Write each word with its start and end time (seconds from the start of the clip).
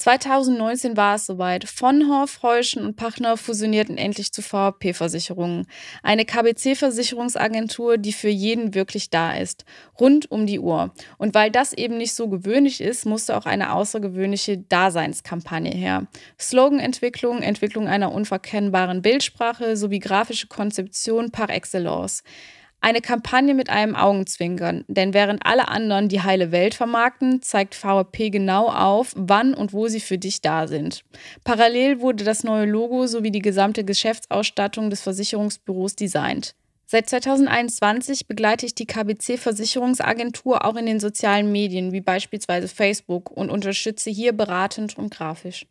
2019 0.00 0.96
war 0.96 1.16
es 1.16 1.26
soweit. 1.26 1.68
Vonhoff, 1.68 2.42
Heuschen 2.42 2.82
und 2.82 2.96
Pachner 2.96 3.36
fusionierten 3.36 3.98
endlich 3.98 4.32
zu 4.32 4.40
VP-Versicherungen. 4.40 5.66
Eine 6.02 6.24
KBC-Versicherungsagentur, 6.24 7.98
die 7.98 8.14
für 8.14 8.30
jeden 8.30 8.74
wirklich 8.74 9.10
da 9.10 9.36
ist. 9.36 9.66
Rund 10.00 10.30
um 10.30 10.46
die 10.46 10.58
Uhr. 10.58 10.94
Und 11.18 11.34
weil 11.34 11.50
das 11.50 11.74
eben 11.74 11.98
nicht 11.98 12.14
so 12.14 12.28
gewöhnlich 12.28 12.80
ist, 12.80 13.04
musste 13.04 13.36
auch 13.36 13.44
eine 13.44 13.74
außergewöhnliche 13.74 14.56
Daseinskampagne 14.56 15.72
her. 15.72 16.06
Sloganentwicklung, 16.38 17.42
Entwicklung 17.42 17.86
einer 17.86 18.12
unverkennbaren 18.12 19.02
Bildsprache 19.02 19.76
sowie 19.76 19.98
grafische 19.98 20.46
Konzeption 20.46 21.30
par 21.30 21.50
excellence. 21.50 22.22
Eine 22.82 23.02
Kampagne 23.02 23.54
mit 23.54 23.68
einem 23.68 23.94
Augenzwinkern, 23.94 24.84
denn 24.88 25.12
während 25.12 25.44
alle 25.44 25.68
anderen 25.68 26.08
die 26.08 26.22
heile 26.22 26.50
Welt 26.50 26.74
vermarkten, 26.74 27.42
zeigt 27.42 27.74
VP 27.74 28.30
genau 28.30 28.68
auf, 28.68 29.12
wann 29.14 29.52
und 29.52 29.74
wo 29.74 29.88
sie 29.88 30.00
für 30.00 30.16
dich 30.16 30.40
da 30.40 30.66
sind. 30.66 31.02
Parallel 31.44 32.00
wurde 32.00 32.24
das 32.24 32.42
neue 32.42 32.64
Logo 32.64 33.06
sowie 33.06 33.30
die 33.30 33.42
gesamte 33.42 33.84
Geschäftsausstattung 33.84 34.88
des 34.88 35.02
Versicherungsbüros 35.02 35.94
designt. 35.94 36.54
Seit 36.86 37.08
2021 37.10 38.26
begleite 38.26 38.64
ich 38.66 38.74
die 38.74 38.86
KBC 38.86 39.38
Versicherungsagentur 39.38 40.64
auch 40.64 40.74
in 40.74 40.86
den 40.86 41.00
sozialen 41.00 41.52
Medien 41.52 41.92
wie 41.92 42.00
beispielsweise 42.00 42.66
Facebook 42.66 43.30
und 43.30 43.50
unterstütze 43.50 44.10
hier 44.10 44.32
beratend 44.32 44.96
und 44.96 45.14
grafisch. 45.14 45.66